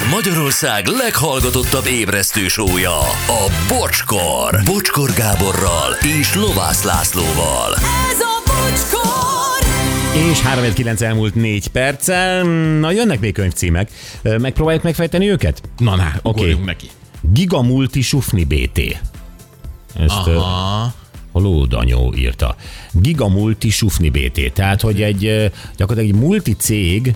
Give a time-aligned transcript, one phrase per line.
[0.00, 4.60] Ez Magyarország leghallgatottabb ébresztő sója, a Bocskor.
[4.64, 7.74] Bocskor Gáborral és Lovász Lászlóval.
[7.74, 9.68] Ez a bocskor!
[10.30, 10.64] És 3
[10.98, 12.42] elmúlt 4 perccel.
[12.78, 13.90] Na, jönnek még könyvcímek.
[14.22, 15.62] Megpróbáljuk megfejteni őket?
[15.78, 16.40] Na, na, Oké.
[16.40, 16.86] ugorjunk neki.
[17.32, 18.78] Giga Multi Sufni BT.
[19.98, 20.94] Ezt Aha.
[21.32, 22.56] a Lódanyó írta.
[22.92, 24.52] Giga Multi Sufni BT.
[24.52, 27.14] Tehát, hogy egy gyakorlatilag egy multi cég,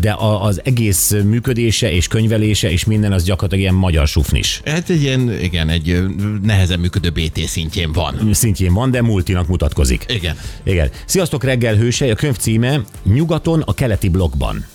[0.00, 5.02] de az egész működése és könyvelése és minden az gyakorlatilag ilyen magyar sufnis Hát egy
[5.02, 6.02] ilyen, igen, egy
[6.42, 8.30] nehezen működő BT szintjén van.
[8.32, 10.04] szintjén van, de multinak mutatkozik.
[10.08, 10.36] Igen.
[10.64, 10.90] Igen.
[11.04, 14.66] Sziasztok, reggel hősei, a könyv címe Nyugaton a keleti blokkban.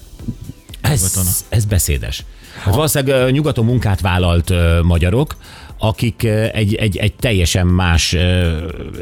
[0.82, 2.24] Ez, ez beszédes.
[2.60, 5.36] Hát valószínűleg nyugaton munkát vállalt ö, magyarok,
[5.78, 8.16] akik egy, egy, egy teljesen más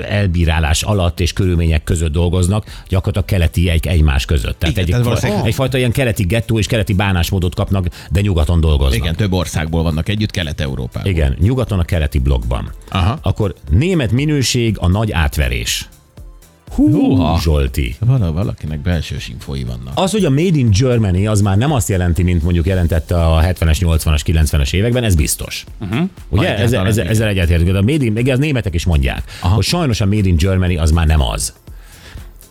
[0.10, 4.60] elbírálás alatt és körülmények között dolgoznak, gyakorlatilag keleti egy, egymás között.
[4.60, 8.60] Tehát Igen, egy, tehát valószínűleg- egyfajta ilyen keleti gettó és keleti bánásmódot kapnak, de nyugaton
[8.60, 8.98] dolgoznak.
[8.98, 11.10] Igen, több országból vannak együtt, Kelet-Európában.
[11.12, 12.72] Igen, nyugaton a keleti blokkban.
[12.90, 13.18] Aha.
[13.22, 15.88] Akkor német minőség a nagy átverés.
[16.76, 17.40] Hú, Húha.
[17.42, 17.96] Zsolti.
[18.00, 19.94] Vala, valakinek belső infói vannak.
[19.96, 23.42] Az, hogy a Made in Germany az már nem azt jelenti, mint mondjuk jelentette a
[23.42, 25.64] 70-es, 80-as, 90-es években, ez biztos.
[25.82, 26.10] Uh-huh.
[26.30, 26.48] Ugye?
[26.48, 27.76] Majd Ezzel, ezzel, ezzel egyetértünk.
[27.76, 29.56] A Made in, még az németek is mondják, Aha.
[29.56, 31.54] hogy sajnos a Made in Germany az már nem az.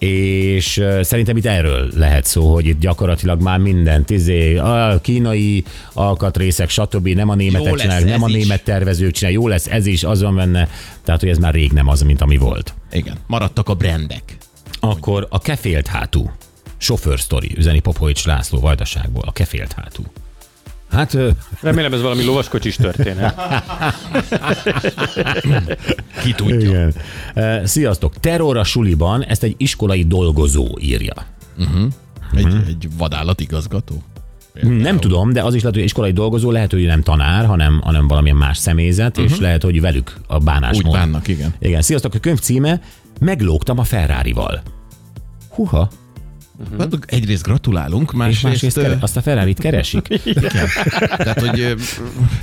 [0.03, 6.69] És szerintem itt erről lehet szó, hogy itt gyakorlatilag már mindent, izé, a kínai alkatrészek,
[6.69, 7.09] stb.
[7.09, 8.35] nem a németek Jó csinálják, nem a is.
[8.35, 10.69] német tervezők csinálják, jó lesz ez is, az van benne,
[11.05, 12.75] tehát hogy ez már rég nem az, mint ami volt.
[12.93, 14.37] Igen, maradtak a brandek.
[14.81, 16.31] Akkor a kefélt hátú.
[16.77, 19.23] Sofőr sztori, üzeni Popovics László vajdaságból.
[19.27, 20.03] A kefélt hátú.
[20.93, 23.35] Hát ö, Remélem ez valami lovaskocsis történet.
[26.23, 26.59] Ki tudja.
[26.61, 26.95] igen.
[27.67, 28.15] Sziasztok!
[28.21, 31.15] Terror a suliban, ezt egy iskolai dolgozó írja.
[32.35, 32.57] Egy, Mhm.
[32.69, 34.03] egy vadállatigazgató.
[34.63, 38.09] Nem tudom, de az is lehet, hogy iskolai dolgozó, lehet, hogy nem tanár, hanem, hanem
[38.09, 40.87] valamilyen más személyzet, és lehet, hogy velük a bánásmód.
[40.87, 41.55] Úgy bánnak, igen.
[41.59, 42.15] Igen, sziasztok!
[42.15, 42.81] A könyv címe
[43.21, 44.63] Meglógtam a Ferrari-val.
[45.49, 45.89] Huha,
[46.79, 48.77] Hát, egyrészt gratulálunk, és másrészt másrészt...
[48.77, 50.09] ö, kere- azt a Ferrari-t keresik.
[50.25, 50.67] igen.
[51.17, 51.75] Tehát, hogy...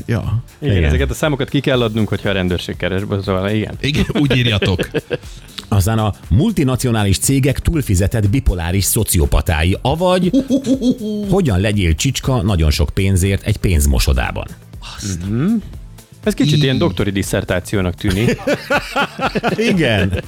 [0.05, 0.43] Ja.
[0.59, 0.87] Igen, Igen.
[0.87, 3.75] ezeket a számokat ki kell adnunk, hogyha a rendőrség keres, szóval igen.
[3.81, 4.89] Igen, úgy írjatok.
[5.67, 10.31] Aztán a multinacionális cégek túlfizetett bipoláris szociopatái, avagy
[11.29, 14.47] hogyan legyél csicska nagyon sok pénzért egy pénzmosodában.
[16.23, 18.41] Ez kicsit ilyen doktori disszertációnak tűnik.
[19.55, 20.23] Igen.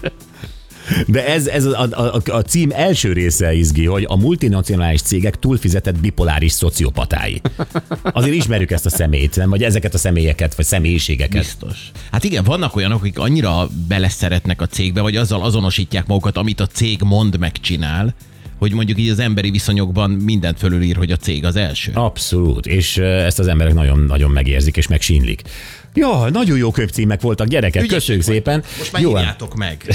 [1.08, 6.00] De ez, ez a, a, a, cím első része izgi, hogy a multinacionális cégek túlfizetett
[6.00, 7.42] bipoláris szociopatái.
[8.04, 9.50] Azért ismerjük ezt a szemét, nem?
[9.50, 11.42] Vagy ezeket a személyeket, vagy személyiségeket.
[11.42, 11.92] Biztos.
[12.12, 16.68] Hát igen, vannak olyanok, akik annyira beleszeretnek a cégbe, vagy azzal azonosítják magukat, amit a
[16.68, 18.16] cég mond, megcsinál,
[18.62, 21.92] hogy mondjuk így az emberi viszonyokban mindent fölülír, hogy a cég az első.
[21.94, 25.42] Abszolút, és ezt az emberek nagyon-nagyon megérzik és megsínlik.
[25.94, 28.64] Ja, nagyon jó könyvcímek voltak, gyerekek, Ügyesek köszönjük szépen.
[28.78, 29.86] Most már Jó, hát- írjátok meg.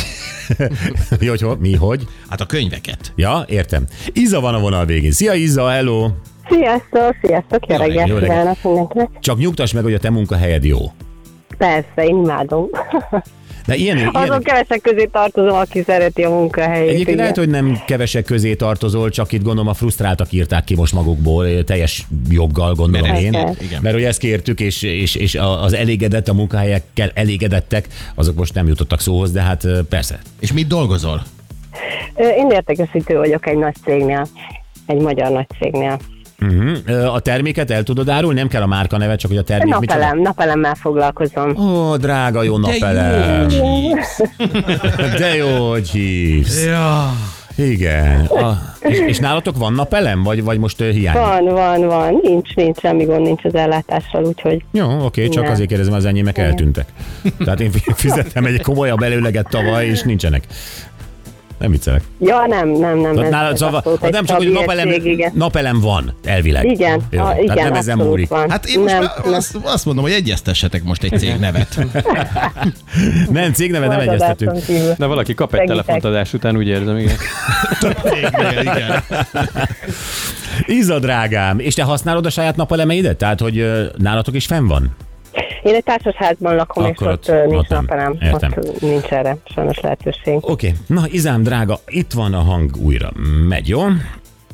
[1.20, 2.06] mi, hogy, mi, hogy?
[2.28, 3.12] Hát a könyveket.
[3.16, 3.86] Ja, értem.
[4.12, 5.12] Iza van a vonal végén.
[5.12, 6.10] Szia Iza, hello!
[6.50, 8.20] Sziasztok, sziasztok, jó Jó reggelt.
[8.20, 9.08] kívánok mindenkinek.
[9.20, 10.78] Csak nyugtass meg, hogy a te munkahelyed jó.
[11.58, 12.68] Persze, én imádom.
[13.66, 16.88] De ilyen, ilyen, Azon kevesek közé tartozom, aki szereti a munkahelyét.
[16.88, 17.20] Egyébként igen.
[17.20, 21.64] lehet, hogy nem kevesek közé tartozol, csak itt gondolom a frusztráltak írták ki most magukból,
[21.64, 23.56] teljes joggal gondolom Mert- én.
[23.60, 23.82] Igen.
[23.82, 28.66] Mert hogy ezt kértük, és, és, és az elégedett, a munkahelyekkel elégedettek, azok most nem
[28.66, 30.18] jutottak szóhoz, de hát persze.
[30.40, 31.22] És mit dolgozol?
[32.16, 34.26] Én értékesítő vagyok egy nagy cégnél,
[34.86, 35.98] egy magyar nagy cégnél.
[36.40, 37.14] Uh-huh.
[37.14, 38.38] A terméket el tudod árulni?
[38.38, 41.56] Nem kell a márka neve, csak hogy a termék Napelem, napelemmel foglalkozom.
[41.56, 43.48] Ó, drága jó napelem.
[45.18, 46.64] De jó, hogy hívsz.
[46.64, 47.12] Ja.
[47.58, 48.24] Igen.
[48.24, 51.14] A, és, és nálatok van napelem, vagy, vagy most ö, hiány?
[51.14, 52.18] Van, van, van.
[52.22, 55.52] Nincs, nincs, semmi gond nincs az ellátással, úgyhogy Jó, oké, csak Nem.
[55.52, 56.88] azért kérdezem, az enyémek eltűntek.
[57.44, 60.44] Tehát én fi- fizettem egy komolyabb előleget tavaly, és nincsenek.
[61.58, 62.02] Nem viccelek.
[62.18, 63.14] Ja, nem, nem, nem.
[63.14, 65.32] Tehát ez- nálad, ez szóval, egy nem csak, hogy napelem, igen.
[65.34, 66.64] napelem van, elvileg.
[66.64, 68.28] Igen, Jó, a, igen, nem ezen múlik.
[68.28, 68.50] van.
[68.50, 71.78] Hát én most nem, már azt, azt mondom, hogy egyeztessetek most egy cég nevet.
[73.30, 74.58] Nem, cégnevet nem egyeztetünk.
[74.96, 75.84] De valaki kap egy Segítek.
[75.84, 77.16] telefontadás után, úgy érzem, igen.
[78.12, 79.02] Cégnél, igen.
[80.66, 83.16] Iza, drágám, és te használod a saját napelemeidet?
[83.16, 83.66] Tehát, hogy
[83.98, 84.96] nálatok is fenn van?
[85.66, 87.80] Én egy társasházban lakom, Akkor és ott- ott, nincs ott nem.
[87.80, 88.16] napelem.
[88.20, 88.52] Értem.
[88.56, 90.38] Ott nincs erre sajnos lehetőség.
[90.40, 93.10] Oké, na Izám, drága, itt van a hang újra.
[93.48, 93.82] Megy, jó?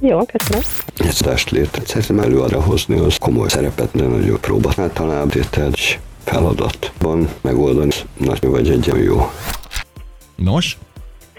[0.00, 0.62] Jó, köszönöm.
[0.96, 4.70] Egy testlét szeretném előadra hozni, az komoly szerepet, de nagyobb próba.
[4.76, 9.30] Általában egy feladatban megoldani nagy vagy egy jó.
[10.36, 10.78] Nos,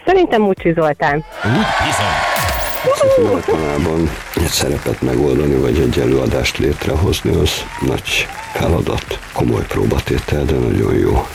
[0.06, 1.16] Szerintem Mucsi Zoltán.
[1.46, 3.36] úgy bizony.
[3.36, 7.52] Általában egy szerepet megoldani, vagy egy előadást létrehozni, az
[7.88, 9.20] nagy feladat.
[9.34, 11.26] Komoly próbatétel, de nagyon jó.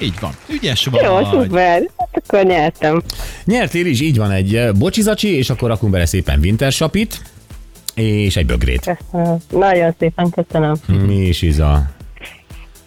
[0.00, 0.30] Így van.
[0.48, 1.02] Ügyes vagy.
[1.02, 1.82] Jó, szuper.
[1.98, 3.02] Hát akkor nyertem.
[3.44, 7.22] Nyertél is, így van egy eh, bocsizacsi, és akkor rakunk bele szépen wintersapit,
[7.94, 8.96] és egy bögrét.
[9.10, 9.36] Köszönöm.
[9.50, 10.74] Nagyon szépen köszönöm.
[11.06, 11.90] Mi is, Iza?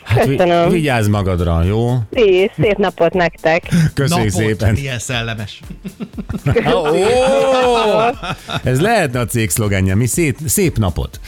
[0.03, 0.69] Hát vi- Köszönöm.
[0.69, 1.97] vigyázz magadra, jó?
[2.09, 3.67] Ti, szép napot nektek.
[3.93, 4.73] Köszönjük Napot, szépen.
[4.73, 5.59] Milyen szellemes.
[6.75, 6.85] Ó,
[8.63, 9.95] ez lehetne a cég szlogenje.
[9.95, 11.19] Mi szép, szép napot.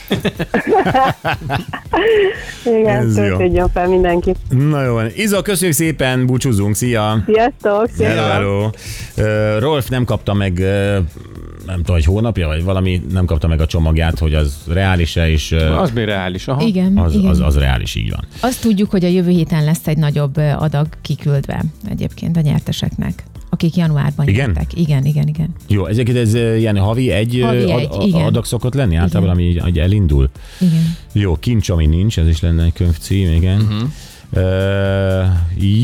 [2.66, 3.24] Igen, Ez jó.
[3.24, 4.36] töltődjön fel mindenki.
[4.50, 4.98] Na jó.
[5.16, 7.24] Iza, köszönjük szépen, búcsúzunk, szia!
[7.26, 7.90] Sziasztok!
[7.98, 8.70] Hello, hello.
[9.18, 10.98] Uh, Rolf nem kapta meg, uh,
[11.66, 15.52] nem tudom, egy hónapja, vagy valami, nem kapta meg a csomagját, hogy az reális-e, és
[15.52, 16.48] uh, Az mi reális?
[16.48, 16.62] Aha.
[16.62, 17.30] Igen, az, igen.
[17.30, 18.26] az, az reális, így van.
[18.40, 23.24] Azt tudjuk, hogy a jövő héten lesz egy nagyobb adag kiküldve egyébként a nyerteseknek,
[23.62, 24.46] akik januárban Igen?
[24.46, 24.78] nyertek.
[24.80, 25.50] Igen, igen, igen.
[25.68, 28.22] Jó, ezeket ez uh, ilyen havi egy, uh, Havi egy, igen.
[28.26, 30.30] adag szokott lenni általában, ami így, így elindul.
[30.60, 30.96] igen.
[31.12, 33.62] Jó, kincs, ami nincs, ez is lenne egy könyvcím, igen.
[33.62, 33.90] Uh-huh.
[34.36, 35.26] Uh,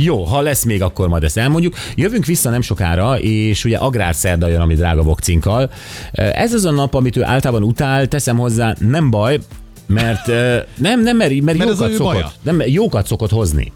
[0.03, 1.73] jó, ha lesz még, akkor majd ezt elmondjuk.
[1.95, 5.63] Jövünk vissza nem sokára, és ugye agrárszerda jön, ami drága vokcinkkal.
[5.63, 9.39] Uh, Ez az a nap, amit ő általában utál, teszem hozzá, nem baj,
[9.87, 10.35] mert uh,
[10.77, 12.31] nem, nem, mert, mert, Mert jókat, szokott, baja.
[12.41, 13.71] nem, jókat szokott hozni.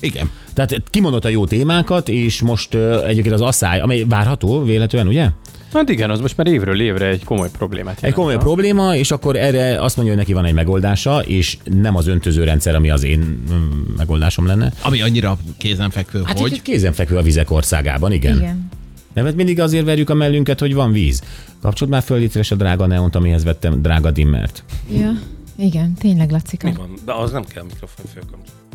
[0.00, 0.30] Igen.
[0.52, 5.28] Tehát kimondott a jó témákat, és most uh, egyébként az asszály, amely várható véletlenül, ugye?
[5.72, 8.40] Hát igen, az most már évről évre egy komoly problémát Egy jelent, komoly ha?
[8.40, 12.44] probléma, és akkor erre azt mondja, hogy neki van egy megoldása, és nem az öntöző
[12.44, 14.72] rendszer, ami az én mm, megoldásom lenne.
[14.82, 16.62] Ami annyira kézenfekvő, Hát hogy...
[16.62, 18.36] kézenfekvő a vizek országában, igen.
[18.36, 18.68] igen.
[19.14, 21.22] Nem, hát mindig azért verjük a mellünket, hogy van víz.
[21.60, 24.64] Kapcsold már föl a drága neont, amihez vettem drága dimmert.
[24.98, 25.12] Ja.
[25.56, 26.72] Igen, tényleg, Lacika.
[26.76, 28.67] Van, de az nem kell mikrofon fölkapcsolni.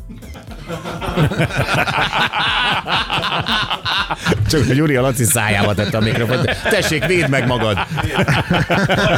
[4.48, 6.62] Csak a Gyuri a Laci szájába tette a mikrofont.
[6.70, 7.78] Tessék, védd meg magad!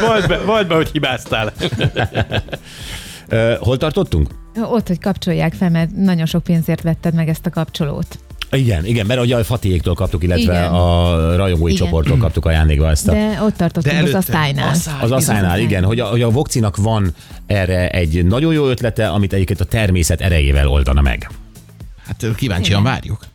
[0.00, 1.52] Volt be, volt be, hogy hibáztál.
[3.58, 4.30] Hol tartottunk?
[4.62, 8.18] Ott, hogy kapcsolják fel, mert nagyon sok pénzért vetted meg ezt a kapcsolót.
[8.50, 10.72] Igen, igen, mert ugye a Fatiéktól kaptuk, illetve Igen.
[10.72, 11.84] a rajongói Igen.
[11.84, 13.12] csoporttól kaptuk ajándékba ezt a...
[13.12, 14.74] De ott tartottunk az asztálynál.
[15.00, 17.14] Az asszánynál, igen, hogy a, hogy a Vokcinak van
[17.46, 21.30] erre egy nagyon jó ötlete, amit egyébként a természet erejével oldana meg.
[22.06, 23.26] Hát kíváncsian várjuk.